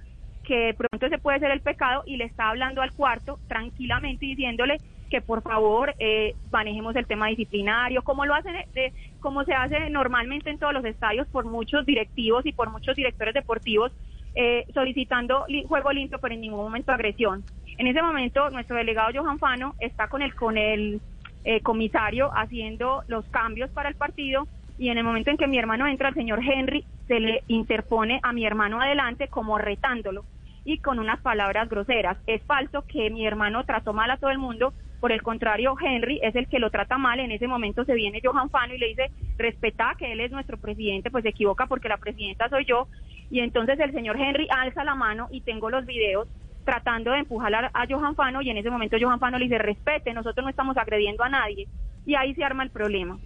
que 0.44 0.58
de 0.58 0.74
pronto 0.74 1.08
se 1.08 1.18
puede 1.18 1.40
ser 1.40 1.50
el 1.50 1.60
pecado 1.60 2.02
y 2.06 2.16
le 2.16 2.24
está 2.24 2.48
hablando 2.48 2.80
al 2.80 2.92
cuarto 2.92 3.38
tranquilamente 3.48 4.26
diciéndole 4.26 4.80
que 5.08 5.20
por 5.22 5.42
favor 5.42 5.94
eh, 5.98 6.34
manejemos 6.50 6.94
el 6.96 7.06
tema 7.06 7.28
disciplinario, 7.28 8.02
como 8.02 8.24
lo 8.26 8.34
hacen, 8.34 8.54
de, 8.74 8.92
como 9.18 9.44
se 9.44 9.54
hace 9.54 9.90
normalmente 9.90 10.50
en 10.50 10.58
todos 10.58 10.72
los 10.74 10.84
estadios 10.84 11.26
por 11.28 11.44
muchos 11.44 11.84
directivos 11.86 12.44
y 12.46 12.52
por 12.52 12.70
muchos 12.70 12.94
directores 12.96 13.34
deportivos, 13.34 13.92
eh, 14.34 14.64
solicitando 14.74 15.44
li- 15.48 15.64
juego 15.66 15.92
limpio, 15.92 16.18
pero 16.20 16.34
en 16.34 16.40
ningún 16.40 16.60
momento 16.60 16.92
agresión. 16.92 17.44
En 17.76 17.86
ese 17.86 18.02
momento, 18.02 18.50
nuestro 18.50 18.76
delegado 18.76 19.10
Johan 19.14 19.38
Fano 19.38 19.74
está 19.78 20.08
con 20.08 20.22
el, 20.22 20.34
con 20.34 20.56
el 20.58 21.00
eh, 21.44 21.60
comisario 21.62 22.30
haciendo 22.34 23.02
los 23.06 23.24
cambios 23.30 23.70
para 23.70 23.88
el 23.88 23.94
partido 23.94 24.48
y 24.76 24.90
en 24.90 24.98
el 24.98 25.04
momento 25.04 25.30
en 25.30 25.36
que 25.36 25.46
mi 25.46 25.58
hermano 25.58 25.86
entra, 25.86 26.08
el 26.08 26.14
señor 26.14 26.40
Henry 26.42 26.84
se 27.06 27.20
le 27.20 27.42
interpone 27.48 28.20
a 28.22 28.32
mi 28.32 28.44
hermano 28.44 28.80
adelante 28.80 29.28
como 29.28 29.58
retándolo 29.58 30.24
y 30.64 30.78
con 30.78 30.98
unas 30.98 31.20
palabras 31.20 31.68
groseras. 31.68 32.18
Es 32.26 32.44
falso 32.44 32.84
que 32.86 33.10
mi 33.10 33.26
hermano 33.26 33.64
trató 33.64 33.92
mal 33.92 34.10
a 34.10 34.18
todo 34.18 34.30
el 34.30 34.38
mundo, 34.38 34.74
por 35.00 35.12
el 35.12 35.22
contrario, 35.22 35.74
Henry 35.80 36.20
es 36.22 36.34
el 36.34 36.48
que 36.48 36.58
lo 36.58 36.70
trata 36.70 36.98
mal. 36.98 37.20
En 37.20 37.30
ese 37.30 37.46
momento 37.46 37.84
se 37.84 37.94
viene 37.94 38.20
Johan 38.22 38.50
Fano 38.50 38.74
y 38.74 38.78
le 38.78 38.88
dice, 38.88 39.10
respeta 39.36 39.94
que 39.98 40.12
él 40.12 40.20
es 40.20 40.30
nuestro 40.30 40.56
presidente, 40.56 41.10
pues 41.10 41.22
se 41.22 41.30
equivoca 41.30 41.66
porque 41.66 41.88
la 41.88 41.98
presidenta 41.98 42.48
soy 42.48 42.64
yo. 42.64 42.88
Y 43.30 43.40
entonces 43.40 43.78
el 43.80 43.92
señor 43.92 44.20
Henry 44.20 44.48
alza 44.50 44.84
la 44.84 44.94
mano 44.94 45.28
y 45.30 45.42
tengo 45.42 45.70
los 45.70 45.86
videos 45.86 46.28
tratando 46.64 47.12
de 47.12 47.20
empujar 47.20 47.54
a, 47.54 47.70
a 47.72 47.86
Johan 47.88 48.14
Fano 48.14 48.42
y 48.42 48.50
en 48.50 48.58
ese 48.58 48.70
momento 48.70 48.96
Johan 49.00 49.20
Fano 49.20 49.38
le 49.38 49.44
dice 49.44 49.58
respete, 49.58 50.12
nosotros 50.12 50.44
no 50.44 50.50
estamos 50.50 50.76
agrediendo 50.76 51.24
a 51.24 51.28
nadie 51.28 51.66
y 52.04 52.14
ahí 52.14 52.34
se 52.34 52.44
arma 52.44 52.62
el 52.62 52.70
problema. 52.70 53.18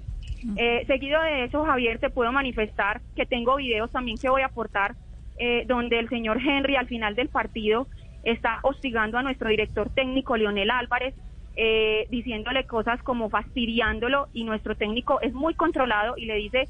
Eh, 0.57 0.85
seguido 0.87 1.23
de 1.23 1.45
eso, 1.45 1.64
Javier, 1.64 1.99
te 1.99 2.11
puedo 2.11 2.33
manifestar 2.33 3.00
que 3.14 3.26
tengo 3.26 3.57
videos 3.57 3.91
también 3.93 4.19
que 4.19 4.29
voy 4.29 4.43
a 4.43 4.47
aportar 4.47 4.95
eh, 5.38 5.64
donde 5.67 5.99
el 5.99 6.09
señor 6.09 6.38
Henry 6.45 6.76
al 6.76 6.87
final 6.87 7.14
del 7.14 7.29
partido 7.29 7.87
está 8.25 8.59
hostigando 8.62 9.19
a 9.19 9.23
nuestro 9.23 9.49
director 9.49 9.88
técnico 9.91 10.37
Leonel 10.37 10.71
Álvarez, 10.71 11.14
eh, 11.56 12.06
diciéndole 12.11 12.64
cosas 12.64 13.02
como 13.02 13.28
fastidiándolo 13.28 14.28
y 14.32 14.44
nuestro 14.44 14.75
técnico 14.75 15.21
es 15.21 15.32
muy 15.35 15.54
controlado 15.54 16.14
y 16.16 16.26
le 16.26 16.37
dice 16.37 16.68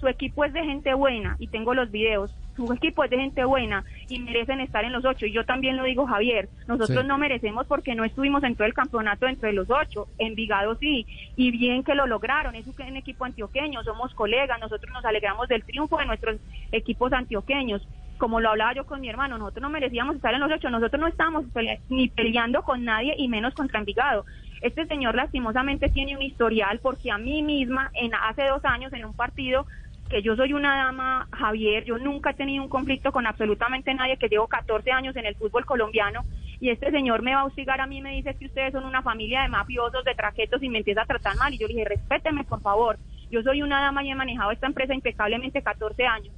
su 0.00 0.08
equipo 0.08 0.44
es 0.44 0.52
de 0.52 0.64
gente 0.64 0.92
buena 0.94 1.36
y 1.38 1.46
tengo 1.48 1.72
los 1.74 1.90
videos 1.90 2.34
su 2.56 2.72
equipo 2.72 3.04
es 3.04 3.10
de 3.10 3.18
gente 3.18 3.44
buena 3.44 3.84
y 4.08 4.20
merecen 4.20 4.60
estar 4.60 4.84
en 4.84 4.92
los 4.92 5.04
ocho. 5.04 5.26
Y 5.26 5.32
yo 5.32 5.44
también 5.44 5.76
lo 5.76 5.84
digo, 5.84 6.06
Javier, 6.06 6.48
nosotros 6.68 7.00
Sí. 7.00 7.06
no 7.06 7.18
merecemos 7.18 7.66
porque 7.66 7.94
no 7.94 8.04
estuvimos 8.04 8.44
en 8.44 8.54
todo 8.54 8.66
el 8.66 8.74
campeonato 8.74 9.26
entre 9.26 9.52
los 9.52 9.68
ocho. 9.70 10.06
Envigado 10.18 10.76
sí, 10.76 11.06
y 11.36 11.50
bien 11.50 11.82
que 11.82 11.94
lo 11.94 12.06
lograron. 12.06 12.54
Es 12.54 12.66
un 12.66 12.96
equipo 12.96 13.24
antioqueño, 13.24 13.82
somos 13.82 14.14
colegas, 14.14 14.60
nosotros 14.60 14.92
nos 14.92 15.04
alegramos 15.04 15.48
del 15.48 15.64
triunfo 15.64 15.98
de 15.98 16.06
nuestros 16.06 16.36
equipos 16.70 17.12
antioqueños. 17.12 17.86
Como 18.18 18.40
lo 18.40 18.50
hablaba 18.50 18.74
yo 18.74 18.84
con 18.86 19.00
mi 19.00 19.08
hermano, 19.08 19.38
nosotros 19.38 19.62
no 19.62 19.70
merecíamos 19.70 20.16
estar 20.16 20.32
en 20.34 20.40
los 20.40 20.50
ocho, 20.52 20.70
nosotros 20.70 21.00
no 21.00 21.08
estábamos 21.08 21.44
pele- 21.52 21.80
ni 21.88 22.08
peleando 22.08 22.62
con 22.62 22.84
nadie 22.84 23.14
y 23.18 23.28
menos 23.28 23.54
contra 23.54 23.80
Envigado. 23.80 24.24
Este 24.60 24.86
señor 24.86 25.14
lastimosamente 25.14 25.88
tiene 25.90 26.16
un 26.16 26.22
historial 26.22 26.78
porque 26.80 27.10
a 27.10 27.18
mí 27.18 27.42
misma 27.42 27.90
en 27.94 28.14
hace 28.14 28.44
dos 28.46 28.64
años 28.64 28.92
en 28.92 29.04
un 29.04 29.14
partido 29.14 29.66
que 30.08 30.22
yo 30.22 30.36
soy 30.36 30.52
una 30.52 30.76
dama, 30.76 31.26
Javier, 31.32 31.84
yo 31.84 31.98
nunca 31.98 32.30
he 32.30 32.34
tenido 32.34 32.62
un 32.62 32.68
conflicto 32.68 33.10
con 33.10 33.26
absolutamente 33.26 33.92
nadie, 33.94 34.16
que 34.18 34.28
llevo 34.28 34.46
14 34.46 34.92
años 34.92 35.16
en 35.16 35.26
el 35.26 35.34
fútbol 35.34 35.64
colombiano, 35.64 36.24
y 36.60 36.68
este 36.70 36.90
señor 36.90 37.22
me 37.22 37.34
va 37.34 37.40
a 37.40 37.44
hostigar 37.46 37.80
a 37.80 37.86
mí, 37.86 38.00
me 38.02 38.12
dice 38.12 38.34
que 38.36 38.46
ustedes 38.46 38.72
son 38.72 38.84
una 38.84 39.02
familia 39.02 39.42
de 39.42 39.48
mafiosos, 39.48 40.04
de 40.04 40.14
traquetos, 40.14 40.62
y 40.62 40.68
me 40.68 40.78
empieza 40.78 41.02
a 41.02 41.06
tratar 41.06 41.36
mal, 41.36 41.52
y 41.54 41.58
yo 41.58 41.66
le 41.66 41.72
dije, 41.74 41.86
respéteme, 41.86 42.44
por 42.44 42.60
favor, 42.60 42.98
yo 43.30 43.42
soy 43.42 43.62
una 43.62 43.80
dama 43.80 44.04
y 44.04 44.10
he 44.10 44.14
manejado 44.14 44.50
esta 44.50 44.66
empresa 44.66 44.94
impecablemente 44.94 45.62
14 45.62 46.06
años. 46.06 46.34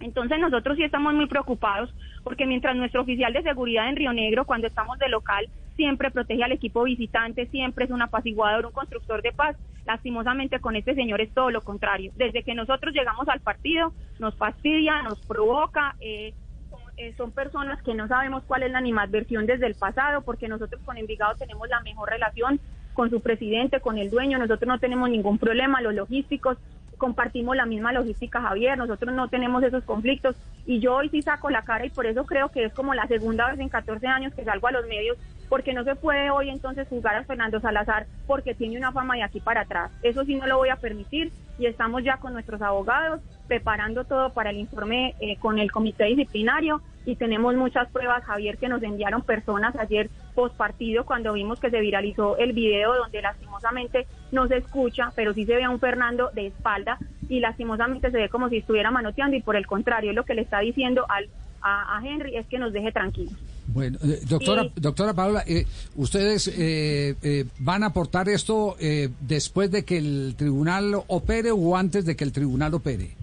Entonces 0.00 0.38
nosotros 0.38 0.76
sí 0.76 0.82
estamos 0.82 1.14
muy 1.14 1.26
preocupados 1.26 1.90
porque 2.24 2.46
mientras 2.46 2.74
nuestro 2.76 3.02
oficial 3.02 3.32
de 3.32 3.42
seguridad 3.42 3.88
en 3.88 3.96
Río 3.96 4.12
Negro, 4.12 4.44
cuando 4.44 4.66
estamos 4.66 4.98
de 4.98 5.08
local, 5.08 5.48
siempre 5.76 6.10
protege 6.10 6.42
al 6.42 6.52
equipo 6.52 6.82
visitante, 6.84 7.46
siempre 7.46 7.84
es 7.84 7.90
un 7.90 8.02
apaciguador, 8.02 8.66
un 8.66 8.72
constructor 8.72 9.22
de 9.22 9.32
paz, 9.32 9.56
lastimosamente 9.84 10.60
con 10.60 10.76
este 10.76 10.94
señor 10.94 11.20
es 11.20 11.32
todo 11.32 11.50
lo 11.50 11.62
contrario. 11.62 12.12
Desde 12.16 12.42
que 12.42 12.54
nosotros 12.54 12.94
llegamos 12.94 13.28
al 13.28 13.40
partido, 13.40 13.92
nos 14.18 14.36
fastidia, 14.36 15.02
nos 15.02 15.20
provoca, 15.22 15.96
eh, 16.00 16.34
son- 16.68 16.80
eh, 16.96 17.14
son 17.16 17.32
personas 17.32 17.80
que 17.82 17.94
no 17.94 18.08
sabemos 18.08 18.44
cuál 18.44 18.62
es 18.64 18.70
la 18.70 18.78
animadversión 18.78 19.46
desde 19.46 19.66
el 19.66 19.74
pasado, 19.74 20.22
porque 20.22 20.48
nosotros 20.48 20.82
con 20.84 20.98
Envigado 20.98 21.34
tenemos 21.36 21.68
la 21.68 21.80
mejor 21.80 22.10
relación 22.10 22.60
con 22.92 23.08
su 23.10 23.20
presidente, 23.20 23.80
con 23.80 23.98
el 23.98 24.10
dueño, 24.10 24.38
nosotros 24.38 24.66
no 24.68 24.78
tenemos 24.78 25.08
ningún 25.08 25.38
problema, 25.38 25.80
los 25.80 25.94
logísticos, 25.94 26.58
compartimos 27.00 27.56
la 27.56 27.66
misma 27.66 27.92
logística, 27.92 28.42
Javier, 28.42 28.78
nosotros 28.78 29.12
no 29.14 29.26
tenemos 29.28 29.64
esos 29.64 29.82
conflictos 29.82 30.36
y 30.66 30.78
yo 30.80 30.96
hoy 30.96 31.08
sí 31.08 31.22
saco 31.22 31.50
la 31.50 31.62
cara 31.62 31.86
y 31.86 31.90
por 31.90 32.06
eso 32.06 32.24
creo 32.24 32.50
que 32.50 32.64
es 32.64 32.74
como 32.74 32.94
la 32.94 33.08
segunda 33.08 33.50
vez 33.50 33.58
en 33.58 33.70
14 33.70 34.06
años 34.06 34.34
que 34.34 34.44
salgo 34.44 34.68
a 34.68 34.72
los 34.72 34.86
medios, 34.86 35.16
porque 35.48 35.72
no 35.72 35.82
se 35.82 35.96
puede 35.96 36.30
hoy 36.30 36.50
entonces 36.50 36.86
juzgar 36.88 37.16
a 37.16 37.24
Fernando 37.24 37.58
Salazar 37.58 38.06
porque 38.26 38.54
tiene 38.54 38.76
una 38.76 38.92
fama 38.92 39.16
de 39.16 39.22
aquí 39.22 39.40
para 39.40 39.62
atrás. 39.62 39.90
Eso 40.02 40.24
sí 40.24 40.36
no 40.36 40.46
lo 40.46 40.58
voy 40.58 40.68
a 40.68 40.76
permitir 40.76 41.32
y 41.58 41.66
estamos 41.66 42.04
ya 42.04 42.18
con 42.18 42.34
nuestros 42.34 42.60
abogados 42.60 43.20
preparando 43.48 44.04
todo 44.04 44.32
para 44.32 44.50
el 44.50 44.58
informe 44.58 45.14
eh, 45.20 45.36
con 45.38 45.58
el 45.58 45.72
comité 45.72 46.04
disciplinario 46.04 46.82
y 47.06 47.16
tenemos 47.16 47.54
muchas 47.54 47.88
pruebas, 47.90 48.24
Javier, 48.24 48.58
que 48.58 48.68
nos 48.68 48.82
enviaron 48.82 49.22
personas 49.22 49.74
ayer 49.76 50.10
post 50.34 50.54
partido 50.56 51.04
cuando 51.04 51.32
vimos 51.32 51.58
que 51.58 51.70
se 51.70 51.80
viralizó 51.80 52.36
el 52.36 52.52
video 52.52 52.94
donde 52.94 53.22
lastimosamente 53.22 54.06
no 54.32 54.46
se 54.48 54.58
escucha, 54.58 55.12
pero 55.16 55.32
sí 55.34 55.44
se 55.46 55.56
ve 55.56 55.64
a 55.64 55.70
un 55.70 55.80
Fernando 55.80 56.30
de 56.34 56.48
espalda 56.48 56.98
y 57.28 57.40
lastimosamente 57.40 58.10
se 58.10 58.18
ve 58.18 58.28
como 58.28 58.48
si 58.48 58.58
estuviera 58.58 58.90
manoteando 58.90 59.36
y 59.36 59.42
por 59.42 59.56
el 59.56 59.66
contrario, 59.66 60.12
lo 60.12 60.24
que 60.24 60.34
le 60.34 60.42
está 60.42 60.60
diciendo 60.60 61.06
al, 61.08 61.28
a, 61.62 61.98
a 61.98 62.06
Henry 62.06 62.36
es 62.36 62.46
que 62.46 62.58
nos 62.58 62.72
deje 62.72 62.92
tranquilos. 62.92 63.34
Bueno, 63.72 63.98
eh, 64.02 64.20
doctora, 64.28 64.66
doctora 64.74 65.14
Paola, 65.14 65.44
eh, 65.46 65.64
¿ustedes 65.94 66.48
eh, 66.48 67.14
eh, 67.22 67.44
van 67.60 67.84
a 67.84 67.86
aportar 67.86 68.28
esto 68.28 68.76
eh, 68.80 69.10
después 69.20 69.70
de 69.70 69.84
que 69.84 69.98
el 69.98 70.34
tribunal 70.36 70.94
opere 71.06 71.52
o 71.52 71.76
antes 71.76 72.04
de 72.04 72.16
que 72.16 72.24
el 72.24 72.32
tribunal 72.32 72.74
opere? 72.74 73.14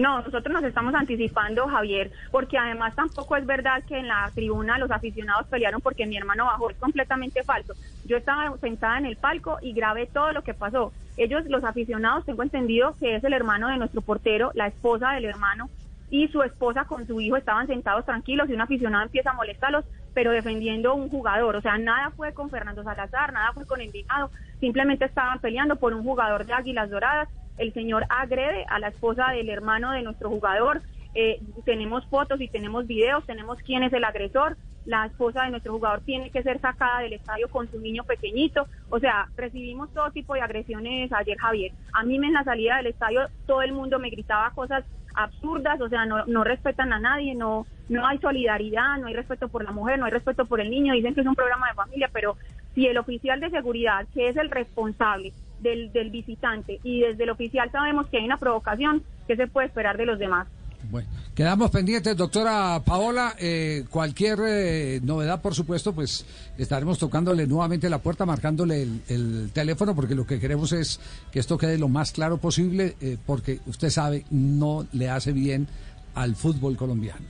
No, 0.00 0.22
nosotros 0.22 0.54
nos 0.54 0.64
estamos 0.64 0.94
anticipando, 0.94 1.68
Javier, 1.68 2.10
porque 2.30 2.56
además 2.56 2.94
tampoco 2.94 3.36
es 3.36 3.44
verdad 3.44 3.84
que 3.86 3.98
en 3.98 4.08
la 4.08 4.32
tribuna 4.34 4.78
los 4.78 4.90
aficionados 4.90 5.46
pelearon 5.48 5.82
porque 5.82 6.06
mi 6.06 6.16
hermano 6.16 6.46
bajó, 6.46 6.70
es 6.70 6.78
completamente 6.78 7.44
falso. 7.44 7.74
Yo 8.04 8.16
estaba 8.16 8.56
sentada 8.62 8.96
en 8.96 9.04
el 9.04 9.18
palco 9.18 9.58
y 9.60 9.74
grabé 9.74 10.06
todo 10.06 10.32
lo 10.32 10.42
que 10.42 10.54
pasó. 10.54 10.94
Ellos, 11.18 11.44
los 11.48 11.62
aficionados, 11.64 12.24
tengo 12.24 12.42
entendido 12.42 12.96
que 12.98 13.16
es 13.16 13.24
el 13.24 13.34
hermano 13.34 13.68
de 13.68 13.76
nuestro 13.76 14.00
portero, 14.00 14.52
la 14.54 14.68
esposa 14.68 15.10
del 15.10 15.26
hermano 15.26 15.68
y 16.08 16.28
su 16.28 16.42
esposa 16.42 16.86
con 16.86 17.06
su 17.06 17.20
hijo 17.20 17.36
estaban 17.36 17.66
sentados 17.66 18.06
tranquilos 18.06 18.48
y 18.48 18.54
un 18.54 18.62
aficionado 18.62 19.04
empieza 19.04 19.32
a 19.32 19.34
molestarlos, 19.34 19.84
pero 20.14 20.32
defendiendo 20.32 20.94
un 20.94 21.10
jugador. 21.10 21.56
O 21.56 21.60
sea, 21.60 21.76
nada 21.76 22.10
fue 22.16 22.32
con 22.32 22.48
Fernando 22.48 22.82
Salazar, 22.82 23.34
nada 23.34 23.52
fue 23.52 23.66
con 23.66 23.82
Envigado, 23.82 24.30
simplemente 24.60 25.04
estaban 25.04 25.40
peleando 25.40 25.76
por 25.76 25.92
un 25.92 26.02
jugador 26.04 26.46
de 26.46 26.54
Águilas 26.54 26.88
Doradas. 26.88 27.28
El 27.58 27.72
señor 27.72 28.06
agrede 28.08 28.64
a 28.68 28.78
la 28.78 28.88
esposa 28.88 29.30
del 29.30 29.48
hermano 29.48 29.92
de 29.92 30.02
nuestro 30.02 30.28
jugador. 30.28 30.82
Eh, 31.14 31.40
tenemos 31.64 32.06
fotos 32.06 32.40
y 32.40 32.48
tenemos 32.48 32.86
videos, 32.86 33.26
tenemos 33.26 33.58
quién 33.58 33.82
es 33.82 33.92
el 33.92 34.04
agresor. 34.04 34.56
La 34.86 35.06
esposa 35.06 35.44
de 35.44 35.50
nuestro 35.50 35.72
jugador 35.74 36.00
tiene 36.00 36.30
que 36.30 36.42
ser 36.42 36.60
sacada 36.60 37.00
del 37.00 37.12
estadio 37.12 37.48
con 37.50 37.70
su 37.70 37.78
niño 37.78 38.04
pequeñito. 38.04 38.66
O 38.88 38.98
sea, 38.98 39.28
recibimos 39.36 39.92
todo 39.92 40.10
tipo 40.10 40.34
de 40.34 40.40
agresiones 40.40 41.12
ayer, 41.12 41.36
Javier. 41.38 41.72
A 41.92 42.02
mí 42.04 42.16
en 42.16 42.32
la 42.32 42.44
salida 42.44 42.76
del 42.76 42.86
estadio 42.86 43.28
todo 43.46 43.62
el 43.62 43.72
mundo 43.72 43.98
me 43.98 44.10
gritaba 44.10 44.50
cosas 44.52 44.84
absurdas, 45.14 45.80
o 45.80 45.88
sea, 45.88 46.06
no, 46.06 46.24
no 46.26 46.44
respetan 46.44 46.92
a 46.92 47.00
nadie, 47.00 47.34
no, 47.34 47.66
no 47.88 48.06
hay 48.06 48.18
solidaridad, 48.18 48.98
no 48.98 49.08
hay 49.08 49.14
respeto 49.14 49.48
por 49.48 49.64
la 49.64 49.72
mujer, 49.72 49.98
no 49.98 50.04
hay 50.06 50.12
respeto 50.12 50.46
por 50.46 50.60
el 50.60 50.70
niño, 50.70 50.94
dicen 50.94 51.14
que 51.14 51.20
es 51.20 51.26
un 51.26 51.34
programa 51.34 51.68
de 51.68 51.74
familia, 51.74 52.08
pero 52.12 52.36
si 52.74 52.86
el 52.86 52.98
oficial 52.98 53.40
de 53.40 53.50
seguridad, 53.50 54.06
que 54.14 54.28
es 54.28 54.36
el 54.36 54.50
responsable 54.50 55.32
del, 55.60 55.92
del 55.92 56.10
visitante, 56.10 56.80
y 56.82 57.00
desde 57.00 57.24
el 57.24 57.30
oficial 57.30 57.70
sabemos 57.70 58.08
que 58.08 58.18
hay 58.18 58.24
una 58.24 58.38
provocación, 58.38 59.02
¿qué 59.26 59.36
se 59.36 59.46
puede 59.46 59.68
esperar 59.68 59.96
de 59.96 60.06
los 60.06 60.18
demás? 60.18 60.46
Bueno, 60.90 61.08
quedamos 61.34 61.70
pendientes, 61.70 62.16
doctora 62.16 62.80
Paola. 62.84 63.34
eh, 63.38 63.84
cualquier 63.90 64.38
eh, 64.46 65.00
novedad, 65.02 65.42
por 65.42 65.54
supuesto, 65.54 65.92
pues 65.92 66.24
estaremos 66.56 66.98
tocándole 66.98 67.46
nuevamente 67.46 67.90
la 67.90 67.98
puerta, 67.98 68.24
marcándole 68.24 68.82
el, 68.82 69.02
el 69.08 69.50
teléfono, 69.52 69.94
porque 69.94 70.14
lo 70.14 70.26
que 70.26 70.40
queremos 70.40 70.72
es 70.72 70.98
que 71.30 71.38
esto 71.38 71.58
quede 71.58 71.76
lo 71.76 71.88
más 71.88 72.12
claro 72.12 72.38
posible, 72.38 72.96
eh, 73.02 73.18
porque 73.26 73.60
usted 73.66 73.90
sabe, 73.90 74.24
no 74.30 74.86
le 74.92 75.10
hace 75.10 75.32
bien 75.32 75.68
al 76.14 76.34
fútbol 76.34 76.76
colombiano. 76.76 77.26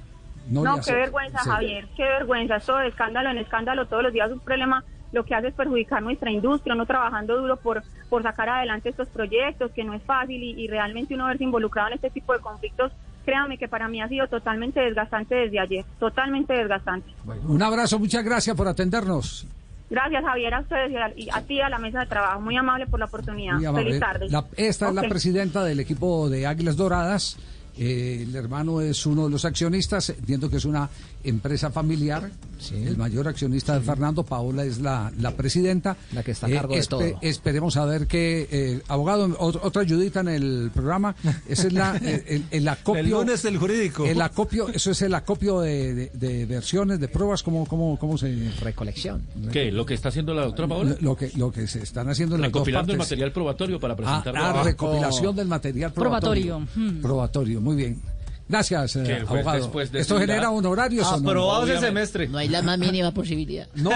No, 0.49 0.81
qué 0.81 0.93
vergüenza. 0.93 1.39
Javier, 1.39 1.87
qué 1.97 2.03
vergüenza. 2.05 2.57
Esto 2.57 2.77
de 2.77 2.89
escándalo 2.89 3.31
en 3.31 3.39
escándalo 3.39 3.87
todos 3.87 4.03
los 4.03 4.13
días 4.13 4.29
es 4.29 4.35
un 4.35 4.41
problema. 4.41 4.85
Lo 5.13 5.25
que 5.25 5.35
hace 5.35 5.49
es 5.49 5.55
perjudicar 5.55 6.03
nuestra 6.03 6.31
industria, 6.31 6.75
no 6.75 6.87
trabajando 6.87 7.37
duro 7.37 7.57
por, 7.57 7.83
por 8.09 8.23
sacar 8.23 8.49
adelante 8.49 8.91
estos 8.91 9.09
proyectos, 9.09 9.71
que 9.73 9.83
no 9.85 9.93
es 9.95 10.03
fácil 10.03 10.43
y, 10.43 10.51
y 10.63 10.69
realmente 10.69 11.15
uno 11.15 11.27
verse 11.27 11.45
involucrado 11.45 11.89
en 11.89 11.95
este 11.95 12.11
tipo 12.11 12.33
de 12.33 12.39
conflictos, 12.39 12.93
créame 13.25 13.59
que 13.59 13.67
para 13.69 13.89
mí 13.89 14.01
ha 14.01 14.09
sido 14.09 14.29
totalmente 14.29 14.81
desgastante 14.81 15.35
desde 15.35 15.59
ayer, 15.59 15.85
totalmente 15.99 16.53
desgastante. 16.53 17.11
Bueno, 17.25 17.43
un 17.49 17.63
abrazo, 17.63 17.99
muchas 17.99 18.25
gracias 18.25 18.57
por 18.57 18.69
atendernos. 18.69 19.47
Gracias, 19.91 20.25
Javier, 20.25 20.55
a 20.55 20.61
ustedes 20.61 20.93
y 20.93 20.97
a, 20.97 21.13
y 21.17 21.29
a 21.33 21.43
ti, 21.43 21.61
a 21.61 21.69
la 21.69 21.79
mesa 21.79 21.99
de 21.99 22.07
trabajo. 22.07 22.41
Muy 22.41 22.57
amable 22.57 22.87
por 22.87 23.01
la 23.01 23.07
oportunidad. 23.07 23.59
Feliz 23.75 23.99
tarde. 23.99 24.29
La- 24.31 24.45
esta 24.57 24.89
es 24.89 24.95
la 24.95 25.03
presidenta 25.03 25.65
del 25.65 25.81
equipo 25.81 26.29
de 26.29 26.47
Águilas 26.47 26.77
Doradas. 26.77 27.37
Eh, 27.83 28.25
el 28.29 28.37
hermano 28.37 28.83
es 28.83 29.07
uno 29.07 29.25
de 29.25 29.31
los 29.31 29.45
accionistas. 29.47 30.11
Entiendo 30.11 30.51
que 30.51 30.59
es 30.59 30.65
una 30.67 30.89
empresa 31.25 31.71
familiar. 31.71 32.31
El 32.73 32.99
mayor 32.99 33.27
accionista 33.27 33.75
de 33.79 33.81
Fernando. 33.81 34.23
Paola 34.23 34.65
es 34.67 34.81
la, 34.81 35.11
la 35.19 35.31
presidenta. 35.31 35.93
Eh, 36.11 36.15
La 36.17 36.23
que 36.23 36.33
está 36.33 36.47
a 36.47 36.51
cargo 36.51 36.75
de 36.75 36.83
todo. 36.85 37.01
Esperemos 37.23 37.79
a 37.79 37.87
ver 37.87 38.07
qué. 38.07 38.47
eh, 38.51 38.83
abogado, 38.89 39.29
ot- 39.39 39.61
otra 39.63 39.81
ayudita 39.81 40.21
en 40.21 40.29
el 40.29 40.71
programa. 40.75 41.17
Esa 41.49 41.69
es 41.69 41.73
la, 41.73 41.97
eh, 42.03 42.23
el, 42.29 42.45
el 42.51 42.69
acopio. 42.69 43.01
El 43.01 43.09
lunes 43.11 43.43
del 43.43 43.57
jurídico. 43.57 44.05
El 44.05 44.21
acopio, 44.21 44.69
eso 44.69 44.91
es 44.91 45.01
el 45.01 45.15
acopio 45.15 45.61
de, 45.61 45.95
de- 45.95 46.11
de 46.13 46.45
versiones, 46.45 47.01
de 47.01 47.09
pruebas. 47.09 47.43
¿Cómo, 47.43 47.65
cómo, 47.65 47.99
cómo 47.99 48.19
se.? 48.19 48.51
Recolección. 48.61 49.23
¿Qué? 49.51 49.73
¿Lo 49.73 49.87
que 49.87 49.95
está 49.95 50.11
haciendo 50.11 50.35
la 50.35 50.43
doctora 50.45 50.69
Paola? 50.69 50.97
Lo 51.01 51.17
que, 51.17 51.31
lo 51.37 51.51
que 51.51 51.67
se 51.67 51.83
están 51.83 52.11
haciendo 52.11 52.35
en 52.37 52.43
las 52.43 52.53
dos 52.53 52.61
Recopilando 52.61 52.93
el 52.93 52.99
material 52.99 53.33
probatorio 53.33 53.81
para 53.81 53.95
Ah, 53.95 53.97
presentarlo. 53.97 54.41
ah, 54.41 54.61
a- 54.61 54.65
recopilación 54.65 55.35
del 55.35 55.49
material 55.49 55.93
probatorio. 55.95 56.59
Probatorio. 56.59 56.91
Hmm. 56.93 57.01
Probatorio, 57.01 57.61
muy 57.71 57.77
bien. 57.77 58.03
Gracias, 58.49 58.97
eh, 58.97 59.25
abogado. 59.29 59.71
de 59.71 60.01
¿Esto 60.01 60.19
genera 60.19 60.51
honorarios 60.51 61.07
o 61.07 61.21
no? 61.21 61.31
Aprobados 61.31 61.71
el 61.71 61.79
semestre. 61.79 62.27
No 62.27 62.39
hay 62.39 62.49
la 62.49 62.63
más 62.63 62.77
mínima 62.79 63.13
posibilidad. 63.13 63.69
No. 63.77 63.91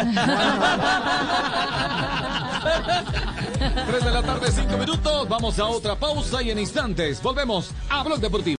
Tres 3.87 4.05
de 4.05 4.11
la 4.13 4.23
tarde, 4.23 4.53
cinco 4.53 4.79
minutos. 4.79 5.29
Vamos 5.29 5.59
a 5.59 5.65
otra 5.67 5.97
pausa 5.97 6.41
y 6.41 6.51
en 6.51 6.61
instantes 6.61 7.21
volvemos 7.21 7.73
a 7.91 8.05
Blog 8.05 8.21
Deportivo. 8.21 8.53